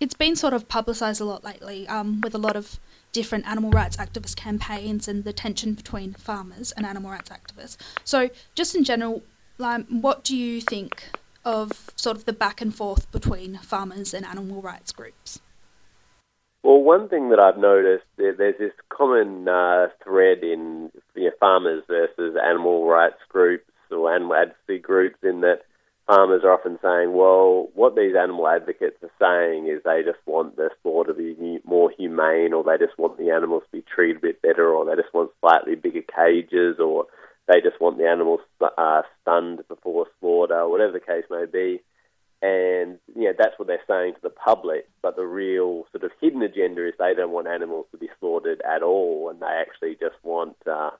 [0.00, 2.78] it's been sort of publicised a lot lately um, with a lot of
[3.12, 7.76] different animal rights activist campaigns and the tension between farmers and animal rights activists.
[8.04, 9.22] So, just in general,
[9.58, 11.10] like, what do you think
[11.44, 15.40] of sort of the back and forth between farmers and animal rights groups?
[16.62, 21.84] Well, one thing that I've noticed, there's this common uh, thread in you know, farmers
[21.86, 25.60] versus animal rights groups or animal advocacy groups in that
[26.08, 30.56] farmers are often saying, well, what these animal advocates are saying is they just want
[30.56, 34.16] the slaughter to be more humane, or they just want the animals to be treated
[34.16, 37.06] a bit better, or they just want slightly bigger cages, or
[37.46, 41.80] they just want the animals uh, stunned before slaughter, whatever the case may be.
[42.42, 44.88] And know, that's what they're saying to the public.
[45.00, 48.62] But the real sort of hidden agenda is they don't want animals to be slaughtered
[48.68, 50.90] at all, and they actually just want uh,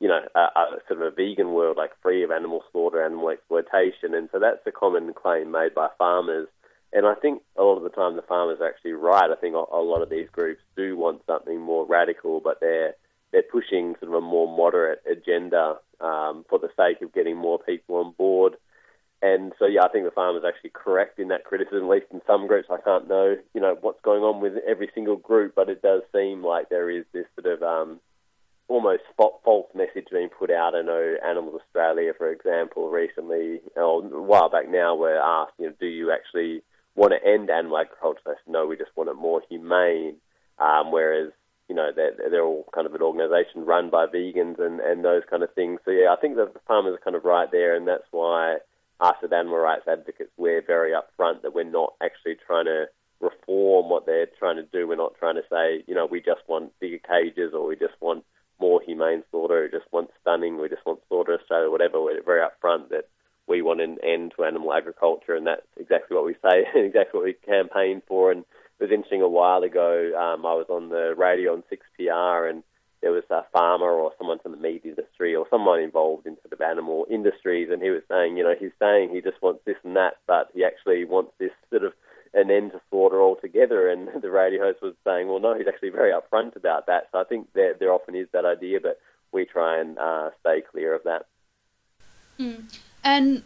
[0.00, 3.30] you know, a, a, sort of a vegan world, like free of animal slaughter, animal
[3.30, 4.14] exploitation.
[4.14, 6.48] And so that's a common claim made by farmers.
[6.92, 9.30] And I think a lot of the time the farmers are actually right.
[9.30, 12.94] I think a, a lot of these groups do want something more radical, but they're
[13.32, 17.58] they're pushing sort of a more moderate agenda um, for the sake of getting more
[17.58, 18.54] people on board.
[19.20, 22.20] And so, yeah, I think the farmers actually correct in that criticism, at least in
[22.26, 22.68] some groups.
[22.70, 26.02] I can't know, you know, what's going on with every single group, but it does
[26.14, 27.98] seem like there is this sort of um,
[28.68, 30.74] almost false message being put out.
[30.74, 35.66] I know Animals Australia, for example, recently, or a while back now, were asked, you
[35.66, 36.62] know, do you actually
[36.94, 38.20] want to end animal agriculture?
[38.24, 40.16] They said, no, we just want it more humane.
[40.58, 41.32] Um, whereas,
[41.68, 45.22] you know, they're, they're all kind of an organisation run by vegans and, and those
[45.30, 45.80] kind of things.
[45.84, 48.56] So, yeah, I think the farmers are kind of right there, and that's why
[49.00, 52.86] us as animal rights advocates, we're very upfront that we're not actually trying to
[53.20, 54.88] reform what they're trying to do.
[54.88, 57.94] We're not trying to say, you know, we just want bigger cages or we just
[58.00, 58.24] want
[58.60, 62.02] more humane slaughter, we just want stunning, we just want slaughter Australia, whatever.
[62.02, 63.08] We're very upfront that
[63.46, 67.18] we want an end to animal agriculture, and that's exactly what we say and exactly
[67.18, 68.32] what we campaign for.
[68.32, 68.40] And
[68.78, 72.62] it was interesting a while ago, um, I was on the radio on 6PR, and
[73.02, 76.52] there was a farmer or someone from the meat industry or someone involved in sort
[76.52, 79.76] of animal industries, and he was saying, you know, he's saying he just wants this
[79.84, 81.92] and that, but he actually wants this sort of
[82.34, 82.80] an end to
[83.56, 83.88] altogether.
[83.88, 87.08] And the radio host was saying, well, no, he's actually very upfront about that.
[87.12, 89.00] So I think there, there often is that idea, but
[89.32, 91.26] we try and uh, stay clear of that.
[92.38, 92.72] Mm.
[93.02, 93.42] And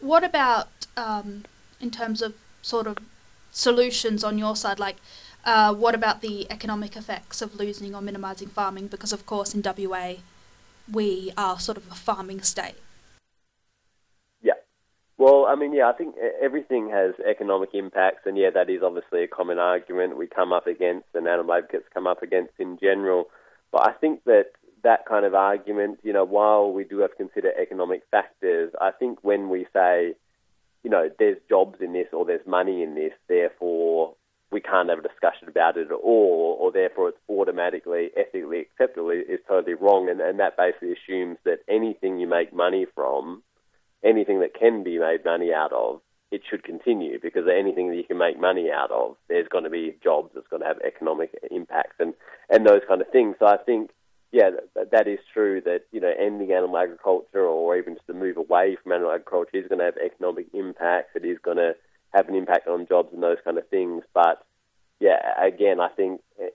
[0.00, 1.44] what about um,
[1.80, 2.98] in terms of sort of
[3.50, 4.78] solutions on your side?
[4.78, 4.96] Like,
[5.44, 8.88] uh, what about the economic effects of losing or minimising farming?
[8.88, 10.14] Because, of course, in WA,
[10.90, 12.74] we are sort of a farming state.
[15.20, 19.22] Well, I mean, yeah, I think everything has economic impacts, and yeah, that is obviously
[19.22, 23.28] a common argument we come up against, and animal advocates come up against in general.
[23.70, 27.16] But I think that that kind of argument, you know, while we do have to
[27.16, 30.14] consider economic factors, I think when we say,
[30.82, 34.14] you know, there's jobs in this or there's money in this, therefore
[34.50, 39.10] we can't have a discussion about it at all, or therefore it's automatically ethically acceptable,
[39.10, 40.08] is totally wrong.
[40.08, 43.42] And, and that basically assumes that anything you make money from
[44.04, 46.00] anything that can be made money out of,
[46.30, 49.70] it should continue because anything that you can make money out of, there's going to
[49.70, 52.14] be jobs that's going to have economic impacts and,
[52.48, 53.34] and those kind of things.
[53.38, 53.90] So I think,
[54.30, 58.14] yeah, that, that is true that, you know, ending animal agriculture or even just to
[58.14, 61.16] move away from animal agriculture is going to have economic impacts.
[61.16, 61.74] It is going to
[62.14, 64.04] have an impact on jobs and those kind of things.
[64.14, 64.44] But,
[65.00, 66.50] yeah, again, I think eh,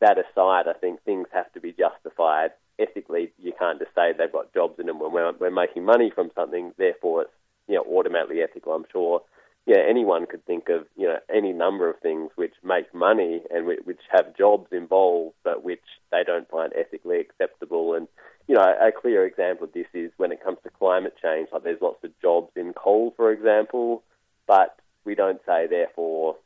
[0.00, 4.32] that aside, I think things have to be justified ethically, you can't just say they've
[4.32, 6.72] got jobs in them when we're, we're making money from something.
[6.78, 7.30] Therefore, it's
[7.68, 8.72] you know automatically ethical.
[8.72, 9.22] I'm sure.
[9.66, 13.66] Yeah, anyone could think of you know any number of things which make money and
[13.66, 15.82] which have jobs involved, but which
[16.12, 17.94] they don't find ethically acceptable.
[17.94, 18.06] And
[18.46, 21.48] you know, a clear example of this is when it comes to climate change.
[21.52, 24.04] Like there's lots of jobs in coal, for example,
[24.46, 26.36] but we don't say therefore.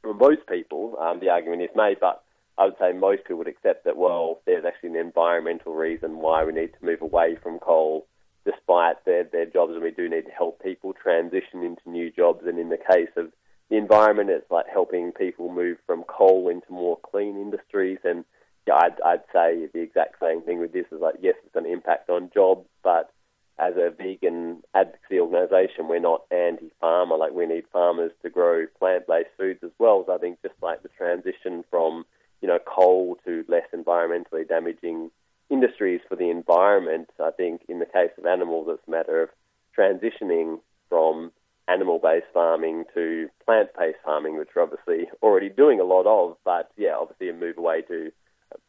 [0.00, 2.21] For most people, um, the argument is made, but
[2.58, 6.44] I would say most people would accept that, well, there's actually an environmental reason why
[6.44, 8.06] we need to move away from coal,
[8.44, 12.42] despite their, their jobs, and we do need to help people transition into new jobs.
[12.46, 13.32] And in the case of
[13.70, 17.98] the environment, it's like helping people move from coal into more clean industries.
[18.04, 18.24] And
[18.66, 21.66] yeah, I'd, I'd say the exact same thing with this is like, yes, it's an
[21.66, 23.10] impact on jobs, but
[23.58, 27.16] as a vegan advocacy organisation, we're not anti-farmer.
[27.16, 30.04] Like we need farmers to grow plant-based foods as well.
[30.06, 32.04] So I think just like the transition from
[32.42, 35.10] you know, coal to less environmentally damaging
[35.48, 37.08] industries for the environment.
[37.22, 39.30] I think in the case of animals, it's a matter of
[39.78, 41.32] transitioning from
[41.68, 46.36] animal-based farming to plant-based farming, which we're obviously already doing a lot of.
[46.44, 48.10] But yeah, obviously a move away to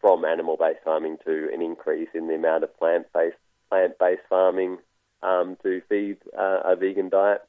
[0.00, 3.36] from animal-based farming to an increase in the amount of plant-based
[3.68, 4.78] plant-based farming
[5.22, 7.42] um, to feed uh, a vegan diet.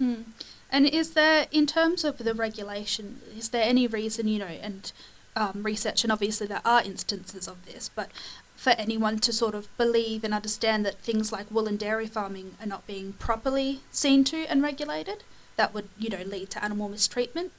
[0.00, 0.24] Mm.
[0.70, 4.92] And is there, in terms of the regulation, is there any reason, you know, and
[5.36, 8.10] um, research, and obviously there are instances of this, but
[8.56, 12.56] for anyone to sort of believe and understand that things like wool and dairy farming
[12.60, 15.22] are not being properly seen to and regulated,
[15.56, 17.52] that would, you know, lead to animal mistreatment?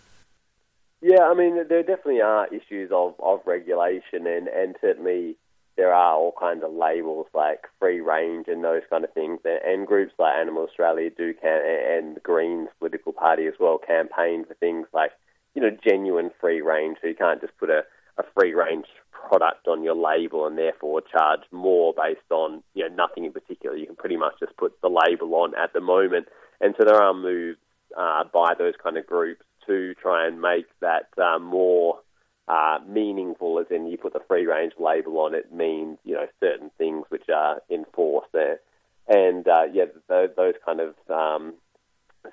[1.01, 5.38] Yeah, I mean, there definitely are issues of, of regulation, and, and certainly
[5.77, 9.39] there are all kinds of labels like free range and those kind of things.
[9.45, 14.44] And groups like Animal Australia do can, and the Greens political party as well, campaign
[14.44, 15.12] for things like,
[15.59, 16.97] you know, genuine free range.
[17.01, 17.81] So you can't just put a,
[18.17, 22.95] a free range product on your label and therefore charge more based on, you know,
[22.95, 23.75] nothing in particular.
[23.75, 26.27] You can pretty much just put the label on at the moment.
[26.61, 27.59] And so there are moves
[27.97, 32.00] uh, by those kind of groups to try and make that uh, more
[32.47, 36.25] uh, meaningful, as in you put the free range label on it, means you know
[36.39, 38.59] certain things which are enforced there,
[39.07, 41.53] and uh, yeah, those, those kind of um,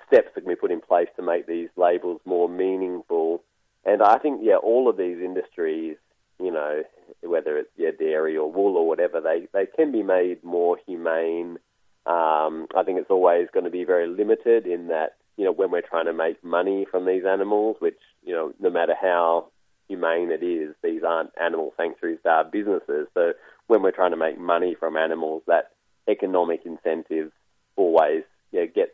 [0.06, 3.42] steps that can be put in place to make these labels more meaningful.
[3.84, 5.96] And I think yeah, all of these industries,
[6.40, 6.82] you know,
[7.22, 11.58] whether it's yeah dairy or wool or whatever, they they can be made more humane.
[12.04, 15.70] Um, I think it's always going to be very limited in that you know when
[15.70, 19.48] we're trying to make money from these animals, which you know no matter how
[19.88, 23.06] humane it is, these aren't animal sanctuaries, they are businesses.
[23.14, 23.32] So
[23.68, 25.70] when we're trying to make money from animals, that
[26.08, 27.30] economic incentive
[27.76, 28.24] always
[28.56, 28.92] know, gets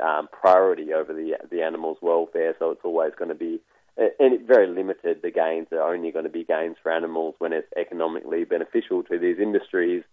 [0.00, 2.54] um, priority over the the animal's welfare.
[2.58, 3.60] So it's always going to be
[3.96, 5.22] and it, very limited.
[5.22, 9.18] The gains are only going to be gains for animals when it's economically beneficial to
[9.18, 10.04] these industries.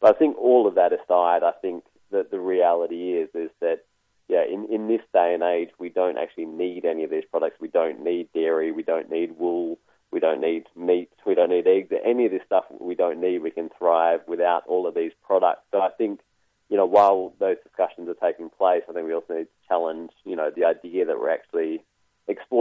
[0.00, 3.80] But I think all of that aside, I think that the reality is is that
[4.28, 7.56] yeah, in, in this day and age, we don't actually need any of these products.
[7.60, 8.72] We don't need dairy.
[8.72, 9.78] We don't need wool.
[10.10, 11.10] We don't need meat.
[11.26, 11.92] We don't need eggs.
[12.04, 13.42] Any of this stuff we don't need.
[13.42, 15.62] We can thrive without all of these products.
[15.70, 16.20] So I think,
[16.68, 20.12] you know, while those discussions are taking place, I think we also need to challenge,
[20.24, 21.82] you know, the idea that we're actually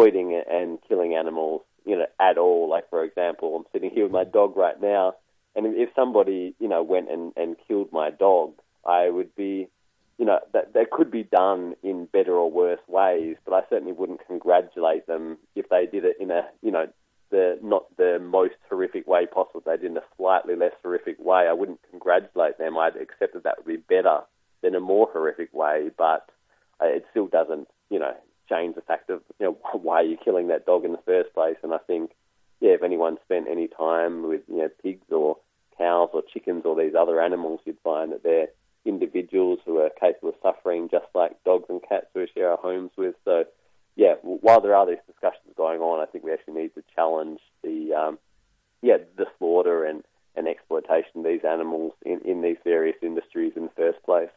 [0.01, 2.69] exploiting and killing animals, you know, at all.
[2.69, 5.13] Like, for example, I'm sitting here with my dog right now,
[5.55, 8.53] and if somebody, you know, went and, and killed my dog,
[8.85, 9.67] I would be
[10.17, 13.91] you know, that, that could be done in better or worse ways, but I certainly
[13.91, 16.85] wouldn't congratulate them if they did it in a, you know,
[17.31, 19.63] the not the most horrific way possible.
[19.65, 21.47] They did in a slightly less horrific way.
[21.49, 22.77] I wouldn't congratulate them.
[22.77, 24.19] I'd accept that that would be better
[24.61, 26.29] than a more horrific way, but
[26.79, 28.13] uh, it still doesn't, you know,
[28.51, 31.33] change the fact of, you know, why are you're killing that dog in the first
[31.33, 31.57] place.
[31.63, 32.11] And I think,
[32.59, 35.37] yeah, if anyone spent any time with, you know, pigs or
[35.77, 38.47] cows or chickens or these other animals, you'd find that they're
[38.85, 42.91] individuals who are capable of suffering just like dogs and cats who share our homes
[42.97, 43.15] with.
[43.25, 43.45] So,
[43.95, 47.39] yeah, while there are these discussions going on, I think we actually need to challenge
[47.63, 48.19] the, um,
[48.81, 50.03] yeah, the slaughter and,
[50.35, 54.29] and exploitation of these animals in, in these various industries in the first place.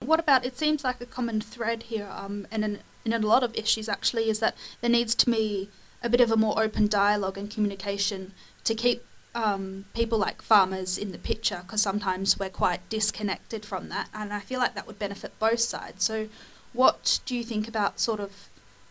[0.00, 3.42] What about, it seems like a common thread here, um, and in, in a lot
[3.42, 5.70] of issues actually, is that there needs to be
[6.02, 8.32] a bit of a more open dialogue and communication
[8.64, 9.04] to keep
[9.34, 14.32] um, people like farmers in the picture because sometimes we're quite disconnected from that, and
[14.32, 16.04] I feel like that would benefit both sides.
[16.04, 16.28] So,
[16.72, 18.48] what do you think about sort of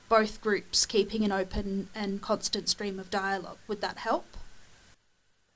[0.09, 3.57] both groups keeping an open and constant stream of dialogue?
[3.67, 4.25] Would that help?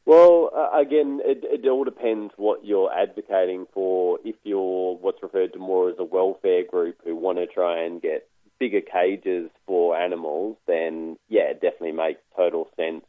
[0.05, 4.19] Well, uh, again, it, it all depends what you're advocating for.
[4.23, 7.99] If you're what's referred to more as a welfare group who want to try and
[8.01, 8.27] get
[8.59, 13.03] bigger cages for animals, then yeah, it definitely makes total sense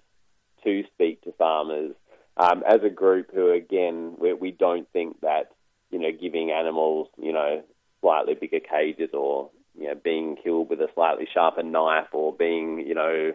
[0.65, 1.95] to speak to farmers
[2.37, 5.53] um, as a group who, again, we, we don't think that
[5.91, 7.63] you know giving animals you know
[8.01, 12.85] slightly bigger cages or you know being killed with a slightly sharper knife or being
[12.87, 13.33] you know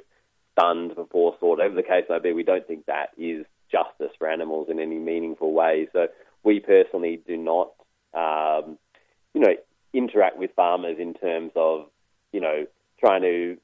[0.58, 4.30] stunned before slaughter, whatever the case may be, we don't think that is justice for
[4.30, 5.88] animals in any meaningful way.
[5.94, 6.08] So
[6.44, 7.72] we personally do not,
[8.13, 8.77] um,
[9.34, 9.56] you know,
[9.94, 11.88] interact with farmers in terms of,
[12.32, 12.66] you know,
[13.00, 13.58] trying to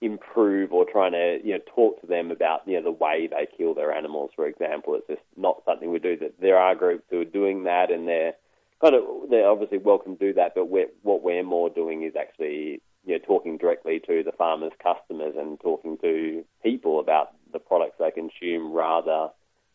[0.00, 3.46] improve or trying to you know talk to them about you know the way they
[3.56, 4.30] kill their animals.
[4.36, 6.16] For example, it's just not something we do.
[6.16, 8.34] That there are groups who are doing that, and they're
[8.80, 10.54] kind of they're obviously welcome to do that.
[10.54, 14.72] But we're, what we're more doing is actually you know talking directly to the farmers'
[14.82, 19.28] customers and talking to people about the products they consume rather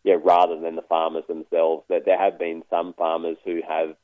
[0.03, 1.84] yeah rather than the farmers themselves.
[1.89, 3.96] That there have been some farmers who have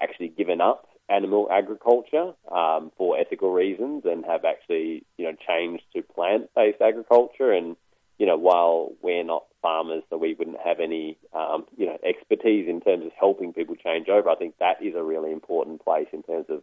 [0.00, 5.84] actually given up animal agriculture um, for ethical reasons and have actually, you know, changed
[5.94, 7.52] to plant-based agriculture.
[7.52, 7.76] And,
[8.18, 12.68] you know, while we're not farmers, so we wouldn't have any, um, you know, expertise
[12.68, 16.08] in terms of helping people change over, I think that is a really important place
[16.12, 16.62] in terms of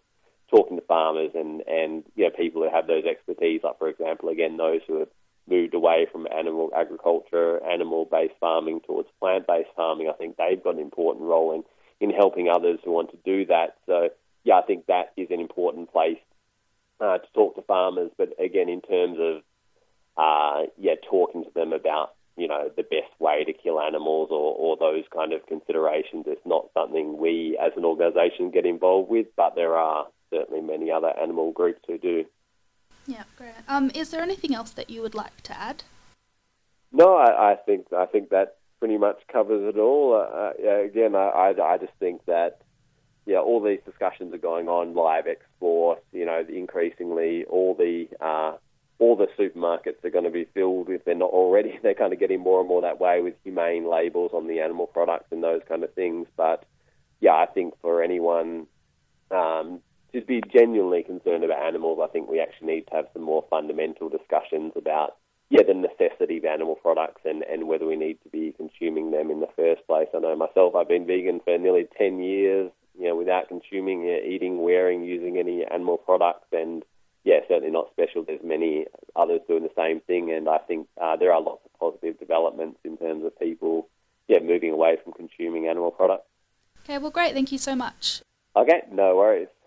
[0.49, 4.29] talking to farmers and, and you know, people who have those expertise, like, for example,
[4.29, 5.09] again, those who have
[5.47, 10.81] moved away from animal agriculture, animal-based farming towards plant-based farming, I think they've got an
[10.81, 11.63] important role in,
[11.99, 13.77] in helping others who want to do that.
[13.85, 14.09] So,
[14.43, 16.19] yeah, I think that is an important place
[16.99, 18.11] uh, to talk to farmers.
[18.17, 19.41] But again, in terms of
[20.17, 24.55] uh, yeah, talking to them about you know the best way to kill animals or,
[24.55, 29.27] or those kind of considerations, it's not something we as an organisation get involved with.
[29.35, 32.25] But there are certainly many other animal groups who do.
[33.07, 33.53] Yeah, great.
[33.67, 35.83] Um, is there anything else that you would like to add?
[36.91, 40.15] No, I, I think I think that pretty much covers it all.
[40.15, 40.51] Uh,
[40.85, 42.61] again, I, I, I just think that
[43.25, 48.57] yeah, all these discussions are going on, live export, you know, increasingly all the uh,
[48.99, 51.79] all the supermarkets are going to be filled if they're not already.
[51.83, 54.85] They're kind of getting more and more that way with humane labels on the animal
[54.85, 56.27] products and those kind of things.
[56.37, 56.65] But
[57.19, 58.67] yeah, I think for anyone
[59.31, 59.79] um,
[60.13, 63.43] to be genuinely concerned about animals, I think we actually need to have some more
[63.49, 65.17] fundamental discussions about
[65.49, 69.29] yeah, the necessity of animal products and, and whether we need to be consuming them
[69.29, 70.07] in the first place.
[70.15, 72.71] I know myself, I've been vegan for nearly 10 years,
[73.01, 76.45] you know, without consuming, eating, wearing, using any animal products.
[76.51, 76.83] And
[77.23, 78.23] yeah, certainly not special.
[78.23, 80.31] There's many others doing the same thing.
[80.31, 83.89] And I think uh, there are lots of positive developments in terms of people,
[84.27, 86.27] yeah, moving away from consuming animal products.
[86.83, 87.33] Okay, well, great.
[87.33, 88.21] Thank you so much.
[88.55, 89.47] Okay, no worries.